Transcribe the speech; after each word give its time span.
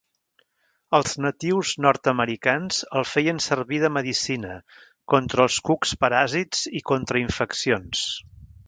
Els 0.99 1.11
natius 1.25 1.73
nord-americans 1.87 2.79
el 3.01 3.05
feien 3.11 3.43
servir 3.49 3.83
de 3.85 3.93
medicina 3.99 4.57
contra 5.15 5.49
els 5.49 5.63
cucs 5.71 5.95
paràsits 6.07 6.69
i 6.83 6.87
contra 6.93 7.25
infeccions. 7.29 8.05